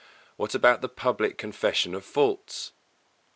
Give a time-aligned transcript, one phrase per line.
[0.39, 2.71] _What about the public confession of faults?